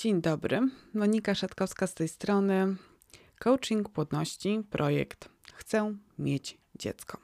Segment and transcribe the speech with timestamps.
[0.00, 0.60] Dzień dobry,
[0.94, 2.76] Monika Szatkowska z tej strony.
[3.38, 7.18] Coaching płodności, projekt Chcę mieć dziecko.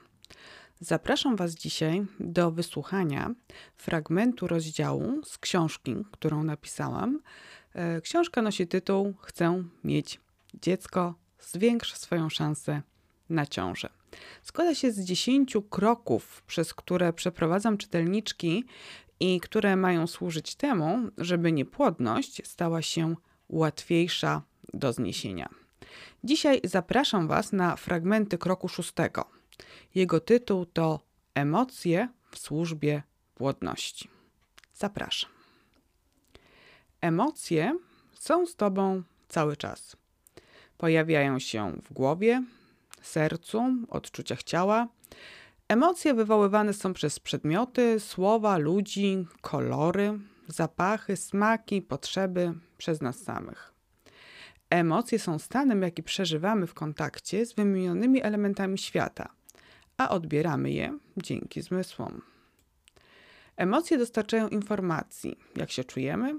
[0.80, 3.34] Zapraszam Was dzisiaj do wysłuchania
[3.76, 7.20] fragmentu rozdziału z książki, którą napisałam.
[7.74, 10.20] E, książka nosi tytuł Chcę mieć
[10.54, 12.82] dziecko, zwiększ swoją szansę
[13.28, 13.88] na ciążę.
[14.42, 18.64] Składa się z 10 kroków, przez które przeprowadzam czytelniczki
[19.20, 23.14] i które mają służyć temu, żeby niepłodność stała się
[23.48, 24.42] łatwiejsza
[24.74, 25.48] do zniesienia.
[26.24, 29.24] Dzisiaj zapraszam Was na fragmenty kroku szóstego.
[29.94, 31.00] Jego tytuł to
[31.34, 33.02] Emocje w służbie
[33.34, 34.08] płodności.
[34.74, 35.30] Zapraszam.
[37.00, 37.78] Emocje
[38.12, 39.96] są z Tobą cały czas.
[40.78, 42.42] Pojawiają się w głowie,
[43.02, 44.88] sercu, odczuciach ciała.
[45.68, 53.72] Emocje wywoływane są przez przedmioty, słowa, ludzi, kolory, zapachy, smaki, potrzeby przez nas samych.
[54.70, 59.28] Emocje są stanem, jaki przeżywamy w kontakcie z wymienionymi elementami świata,
[59.96, 62.22] a odbieramy je dzięki zmysłom.
[63.56, 66.34] Emocje dostarczają informacji, jak się czujemy,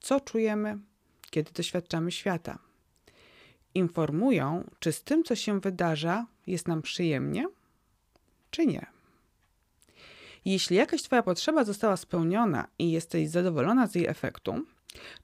[0.00, 0.78] co czujemy,
[1.30, 2.58] kiedy doświadczamy świata.
[3.74, 7.46] Informują, czy z tym, co się wydarza, jest nam przyjemnie,
[8.52, 8.86] czy nie.
[10.44, 14.64] Jeśli jakaś Twoja potrzeba została spełniona i jesteś zadowolona z jej efektu,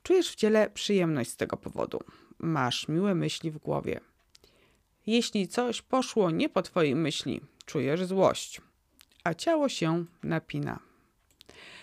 [0.03, 1.99] czujesz w ciele przyjemność z tego powodu.
[2.39, 4.01] Masz miłe myśli w głowie.
[5.07, 8.61] Jeśli coś poszło nie po Twojej myśli, czujesz złość,
[9.25, 10.79] a ciało się napina.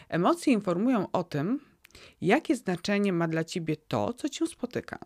[0.10, 1.60] Emocje informują o tym,
[2.22, 5.00] jakie znaczenie ma dla Ciebie to, co Cię spotyka.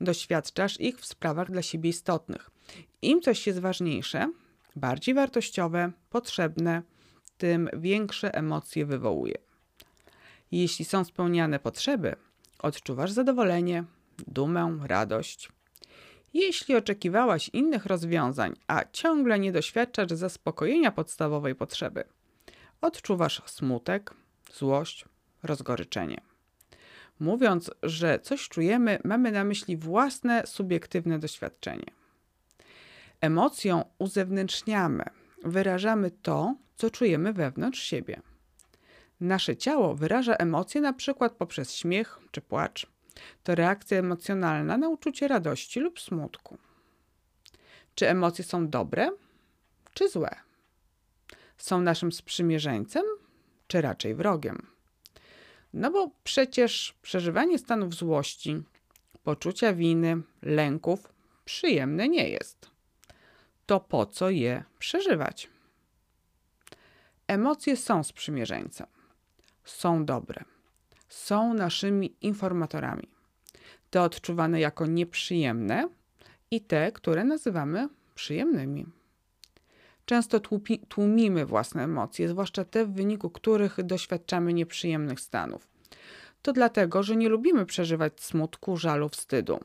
[0.00, 2.50] Doświadczasz ich w sprawach dla siebie istotnych.
[3.02, 4.32] Im coś jest ważniejsze,
[4.76, 6.82] bardziej wartościowe, potrzebne,
[7.38, 9.34] tym większe emocje wywołuje.
[10.52, 12.16] Jeśli są spełniane potrzeby,
[12.58, 13.84] odczuwasz zadowolenie,
[14.26, 15.48] dumę, radość.
[16.34, 22.04] Jeśli oczekiwałaś innych rozwiązań, a ciągle nie doświadczasz zaspokojenia podstawowej potrzeby,
[22.80, 24.14] odczuwasz smutek,
[24.52, 25.04] złość,
[25.42, 26.20] rozgoryczenie.
[27.20, 32.05] Mówiąc, że coś czujemy, mamy na myśli własne subiektywne doświadczenie.
[33.20, 35.04] Emocją uzewnętrzniamy,
[35.44, 38.20] wyrażamy to, co czujemy wewnątrz siebie.
[39.20, 42.86] Nasze ciało wyraża emocje na przykład poprzez śmiech czy płacz.
[43.42, 46.58] To reakcja emocjonalna na uczucie radości lub smutku.
[47.94, 49.10] Czy emocje są dobre,
[49.94, 50.30] czy złe?
[51.58, 53.04] Są naszym sprzymierzeńcem,
[53.66, 54.66] czy raczej wrogiem?
[55.72, 58.62] No bo przecież przeżywanie stanów złości,
[59.22, 61.12] poczucia winy, lęków
[61.44, 62.75] przyjemne nie jest.
[63.66, 65.48] To po co je przeżywać?
[67.26, 68.86] Emocje są sprzymierzeńcem.
[69.64, 70.44] Są dobre.
[71.08, 73.08] Są naszymi informatorami.
[73.90, 75.88] Te odczuwane jako nieprzyjemne
[76.50, 78.86] i te, które nazywamy przyjemnymi.
[80.04, 80.40] Często
[80.88, 85.68] tłumimy własne emocje, zwłaszcza te, w wyniku których doświadczamy nieprzyjemnych stanów.
[86.42, 89.60] To dlatego, że nie lubimy przeżywać smutku, żalu, wstydu.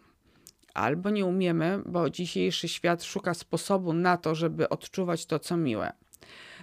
[0.73, 5.93] Albo nie umiemy, bo dzisiejszy świat szuka sposobu na to, żeby odczuwać to, co miłe.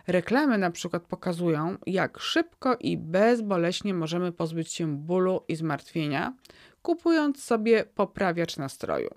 [0.06, 6.34] Reklamy na przykład pokazują, jak szybko i bezboleśnie możemy pozbyć się bólu i zmartwienia,
[6.82, 9.10] kupując sobie poprawiacz nastroju,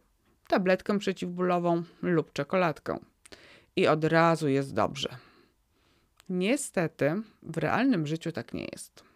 [0.47, 2.99] tabletkę przeciwbólową lub czekoladkę
[3.75, 5.09] i od razu jest dobrze.
[6.29, 9.10] Niestety, w realnym życiu tak nie jest.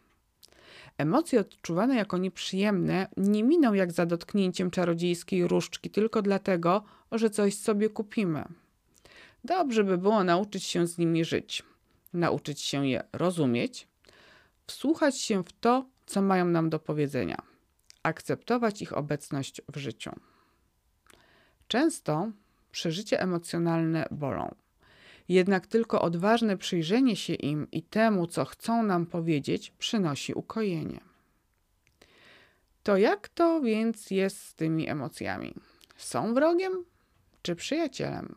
[0.98, 7.56] Emocje odczuwane jako nieprzyjemne nie miną jak za dotknięciem czarodziejskiej różdżki tylko dlatego, że coś
[7.58, 8.46] sobie kupimy.
[9.44, 11.64] Dobrze by było nauczyć się z nimi żyć,
[12.14, 13.88] nauczyć się je rozumieć,
[14.68, 17.42] wsłuchać się w to, co mają nam do powiedzenia,
[18.04, 20.12] akceptować ich obecność w życiu.
[21.68, 22.32] Często
[22.72, 24.56] przeżycia emocjonalne bolą.
[25.30, 31.00] Jednak tylko odważne przyjrzenie się im i temu, co chcą nam powiedzieć, przynosi ukojenie.
[32.84, 35.54] To jak to więc jest z tymi emocjami?
[35.98, 36.86] Są wrogiem
[37.42, 38.36] czy przyjacielem?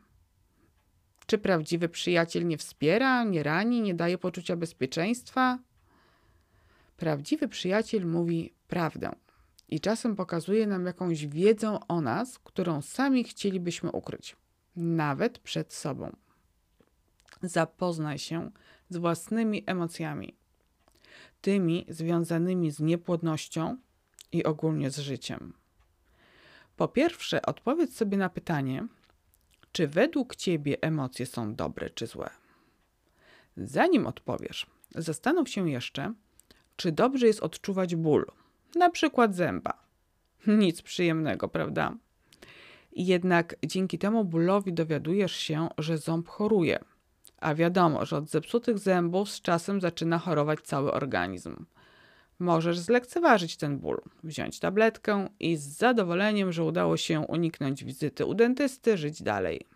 [1.27, 5.59] Czy prawdziwy przyjaciel nie wspiera, nie rani, nie daje poczucia bezpieczeństwa?
[6.97, 9.11] Prawdziwy przyjaciel mówi prawdę
[9.69, 14.37] i czasem pokazuje nam jakąś wiedzę o nas, którą sami chcielibyśmy ukryć,
[14.77, 16.17] nawet przed sobą.
[17.43, 18.51] Zapoznaj się
[18.89, 20.37] z własnymi emocjami,
[21.41, 23.77] tymi związanymi z niepłodnością
[24.33, 25.53] i ogólnie z życiem.
[26.77, 28.87] Po pierwsze, odpowiedz sobie na pytanie,
[29.73, 32.31] czy według ciebie emocje są dobre czy złe.
[33.57, 36.15] Zanim odpowiesz, zastanów się jeszcze,
[36.77, 38.27] czy dobrze jest odczuwać ból,
[38.75, 39.73] na przykład zęba.
[40.47, 41.97] Nic przyjemnego, prawda?
[42.93, 46.79] Jednak dzięki temu bólowi dowiadujesz się, że ząb choruje.
[47.41, 51.67] A wiadomo, że od zepsutych zębów z czasem zaczyna chorować cały organizm.
[52.39, 58.35] Możesz zlekceważyć ten ból, wziąć tabletkę i z zadowoleniem, że udało się uniknąć wizyty u
[58.35, 59.67] dentysty, żyć dalej.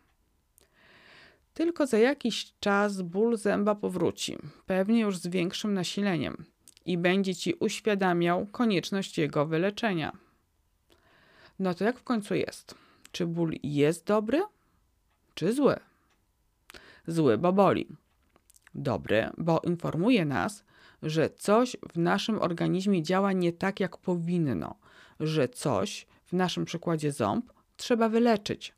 [1.55, 6.45] Tylko za jakiś czas ból zęba powróci, pewnie już z większym nasileniem,
[6.87, 10.13] i będzie ci uświadamiał konieczność jego wyleczenia.
[11.59, 12.75] No to jak w końcu jest?
[13.13, 14.43] Czy ból jest dobry,
[15.35, 15.77] czy zły?
[17.07, 17.89] Zły, bo boli.
[18.75, 20.65] Dobry, bo informuje nas,
[21.03, 24.75] że coś w naszym organizmie działa nie tak, jak powinno,
[25.21, 28.75] że coś, w naszym przykładzie ząb, trzeba wyleczyć,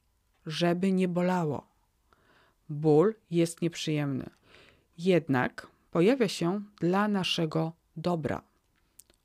[0.46, 1.66] żeby nie bolało.
[2.68, 4.30] Ból jest nieprzyjemny,
[4.98, 8.42] jednak pojawia się dla naszego dobra.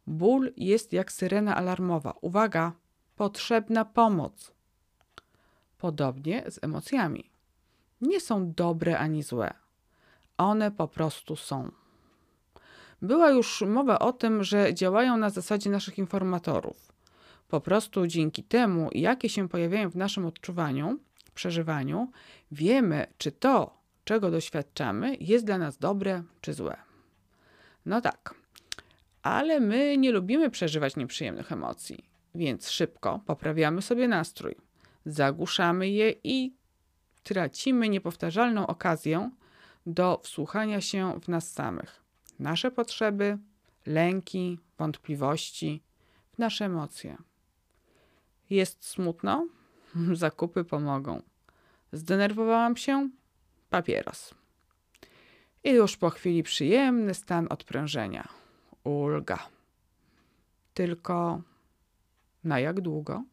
[0.07, 2.13] Ból jest jak syrena alarmowa.
[2.21, 2.71] Uwaga,
[3.15, 4.51] potrzebna pomoc.
[5.77, 7.28] Podobnie z emocjami.
[8.01, 9.53] Nie są dobre ani złe.
[10.37, 11.71] One po prostu są.
[13.01, 16.91] Była już mowa o tym, że działają na zasadzie naszych informatorów.
[17.47, 20.99] Po prostu dzięki temu, jakie się pojawiają w naszym odczuwaniu,
[21.33, 22.11] przeżywaniu,
[22.51, 26.77] wiemy, czy to, czego doświadczamy, jest dla nas dobre czy złe.
[27.85, 28.35] No tak,
[29.21, 32.05] ale my nie lubimy przeżywać nieprzyjemnych emocji,
[32.35, 34.55] więc szybko poprawiamy sobie nastrój,
[35.05, 36.58] zagłuszamy je i
[37.29, 39.31] tracimy niepowtarzalną okazję
[39.85, 42.03] do wsłuchania się w nas samych,
[42.39, 43.37] nasze potrzeby,
[43.85, 45.83] lęki, wątpliwości,
[46.33, 47.17] w nasze emocje.
[48.49, 49.47] Jest smutno?
[50.13, 51.21] Zakupy pomogą.
[51.91, 53.09] Zdenerwowałam się?
[53.69, 54.33] Papieros.
[55.63, 58.27] I już po chwili przyjemny stan odprężenia.
[58.83, 59.39] Ulga.
[60.73, 61.41] Tylko
[62.43, 63.23] na jak długo?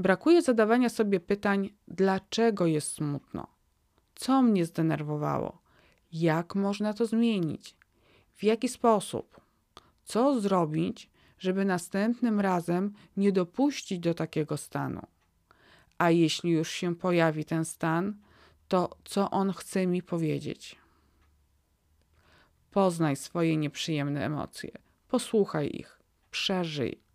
[0.00, 3.46] Brakuje zadawania sobie pytań, dlaczego jest smutno,
[4.14, 5.62] co mnie zdenerwowało,
[6.12, 7.76] jak można to zmienić,
[8.36, 9.40] w jaki sposób,
[10.04, 15.06] co zrobić, żeby następnym razem nie dopuścić do takiego stanu.
[15.98, 18.16] A jeśli już się pojawi ten stan,
[18.68, 20.76] to co on chce mi powiedzieć?
[22.70, 24.70] Poznaj swoje nieprzyjemne emocje,
[25.08, 26.00] posłuchaj ich,
[26.30, 27.09] przeżyj.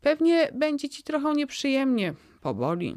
[0.00, 2.96] Pewnie będzie ci trochę nieprzyjemnie, poboli,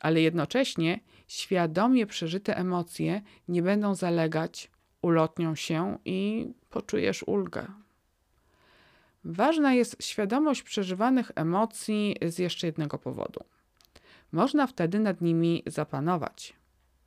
[0.00, 4.70] ale jednocześnie świadomie przeżyte emocje nie będą zalegać,
[5.02, 7.66] ulotnią się i poczujesz ulgę.
[9.24, 13.44] Ważna jest świadomość przeżywanych emocji z jeszcze jednego powodu.
[14.32, 16.56] Można wtedy nad nimi zapanować,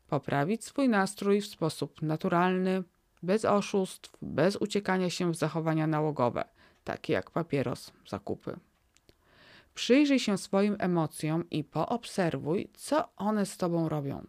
[0.08, 2.84] poprawić swój nastrój w sposób naturalny,
[3.24, 6.44] bez oszustw, bez uciekania się w zachowania nałogowe,
[6.84, 8.60] takie jak papieros, zakupy.
[9.80, 14.28] Przyjrzyj się swoim emocjom i poobserwuj, co one z tobą robią.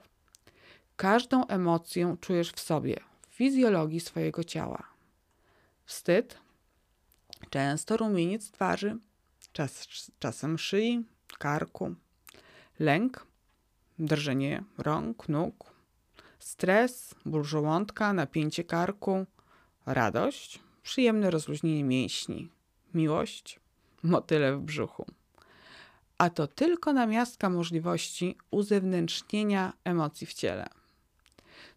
[0.97, 2.97] Każdą emocję czujesz w sobie,
[3.29, 4.83] w fizjologii swojego ciała.
[5.85, 6.39] Wstyd,
[7.51, 8.99] często rumieniec twarzy,
[9.53, 9.87] czas,
[10.19, 11.05] czasem szyi,
[11.39, 11.95] karku,
[12.79, 13.27] lęk,
[13.99, 15.73] drżenie rąk, nóg,
[16.39, 19.27] stres, ból żołądka, napięcie karku,
[19.87, 22.51] radość, przyjemne rozluźnienie mięśni,
[22.95, 23.61] miłość,
[24.03, 25.20] motyle w brzuchu.
[26.21, 30.67] A to tylko namiastka możliwości uzewnętrznienia emocji w ciele.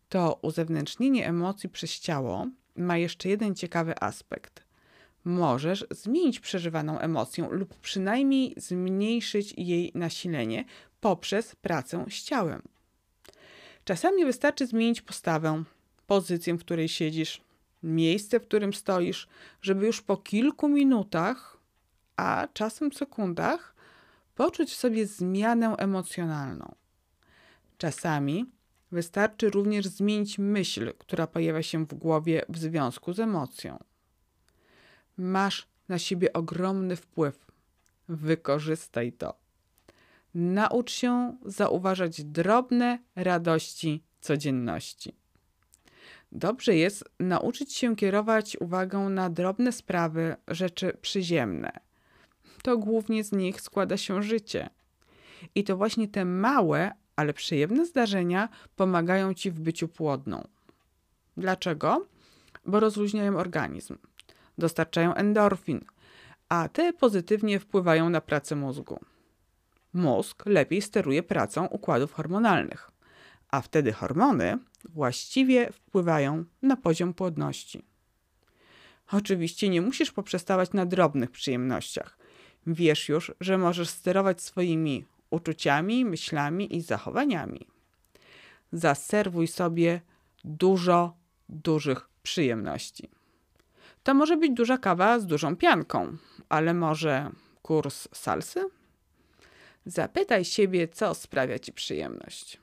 [0.10, 4.64] To uzewnętrznienie emocji przez ciało ma jeszcze jeden ciekawy aspekt.
[5.24, 10.66] Możesz zmienić przeżywaną emocję lub przynajmniej zmniejszyć jej nasilenie
[11.02, 12.62] poprzez pracę z ciałem.
[13.86, 15.64] Czasami wystarczy zmienić postawę,
[16.08, 17.42] pozycję, w której siedzisz,
[17.84, 19.28] miejsce, w którym stoisz,
[19.62, 21.58] żeby już po kilku minutach,
[22.18, 23.73] a czasem sekundach,
[24.36, 26.76] poczuć w sobie zmianę emocjonalną.
[27.78, 28.52] Czasami
[28.92, 33.84] wystarczy również zmienić myśl, która pojawia się w głowie w związku z emocją.
[35.18, 37.52] Masz na siebie ogromny wpływ.
[38.10, 39.34] Wykorzystaj to.
[40.34, 45.16] Naucz się zauważać drobne radości codzienności.
[46.32, 51.72] Dobrze jest nauczyć się kierować uwagę na drobne sprawy, rzeczy przyziemne.
[52.64, 54.70] To głównie z nich składa się życie.
[55.56, 60.48] I to właśnie te małe, ale przyjemne zdarzenia pomagają ci w byciu płodną.
[61.38, 62.08] Dlaczego?
[62.66, 63.98] Bo rozluźniają organizm,
[64.58, 65.86] dostarczają endorfin,
[66.50, 69.00] a te pozytywnie wpływają na pracę mózgu
[69.94, 72.92] mózg lepiej steruje pracą układów hormonalnych,
[73.52, 74.58] a wtedy hormony
[74.90, 77.86] właściwie wpływają na poziom płodności.
[79.12, 82.18] Oczywiście nie musisz poprzestawać na drobnych przyjemnościach.
[82.68, 87.68] Wiesz już, że możesz sterować swoimi uczuciami, myślami i zachowaniami.
[88.72, 90.02] Zaserwuj sobie
[90.44, 91.14] dużo
[91.50, 93.10] dużych przyjemności.
[94.04, 96.18] To może być duża kawa z dużą pianką,
[96.50, 98.66] ale może kurs salsy?
[99.86, 102.60] Zapytaj siebie, co sprawia ci przyjemność.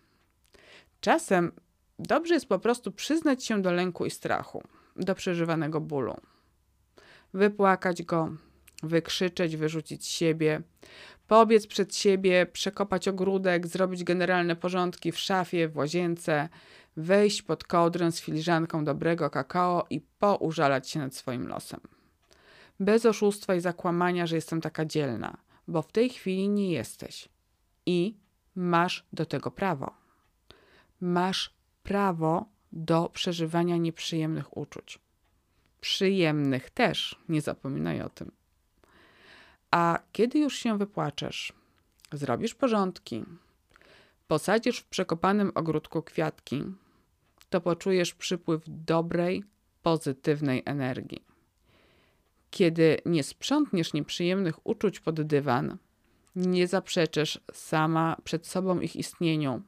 [1.00, 1.52] Czasem
[1.99, 4.62] dobrze jest po prostu przyznać się do lęku i strachu,
[4.97, 6.16] do przeżywanego bólu.
[7.35, 8.37] Wypłakać go,
[8.82, 10.62] wykrzyczeć, wyrzucić siebie,
[11.26, 16.49] pobiec przed siebie, przekopać ogródek, zrobić generalne porządki w szafie, w łazience,
[16.96, 21.80] wejść pod kołdrę z filiżanką dobrego kakao i poużalać się nad swoim losem.
[22.80, 25.37] Bez oszustwa i zakłamania, że jestem taka dzielna,
[25.68, 27.28] bo w tej chwili nie jesteś.
[27.87, 28.16] I
[28.54, 29.94] masz do tego prawo.
[31.00, 34.99] Masz prawo do przeżywania nieprzyjemnych uczuć.
[35.80, 38.39] Przyjemnych też, nie zapominaj o tym.
[39.70, 41.52] A kiedy już się wypłaczesz,
[42.12, 43.24] zrobisz porządki,
[44.28, 46.64] posadzisz w przekopanym ogródku kwiatki,
[47.50, 49.44] to poczujesz przypływ dobrej,
[49.82, 51.24] pozytywnej energii.
[52.50, 55.76] Kiedy nie sprzątniesz nieprzyjemnych uczuć pod dywan,
[56.36, 59.62] nie zaprzeczysz sama przed sobą ich istnieniu,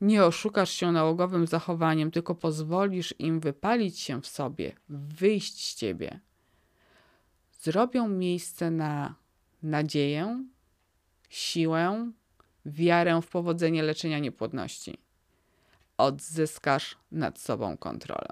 [0.00, 6.20] nie oszukasz się nałogowym zachowaniem, tylko pozwolisz im wypalić się w sobie, wyjść z ciebie.
[7.62, 9.14] Zrobią miejsce na
[9.62, 10.44] nadzieję,
[11.28, 12.10] siłę,
[12.66, 14.98] wiarę w powodzenie leczenia niepłodności.
[15.98, 18.28] Odzyskasz nad sobą kontrolę.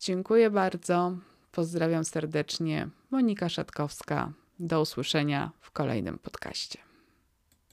[0.00, 1.16] Dziękuję bardzo.
[1.52, 2.88] Pozdrawiam serdecznie.
[3.10, 4.32] Monika Szatkowska.
[4.58, 6.93] Do usłyszenia w kolejnym podcaście.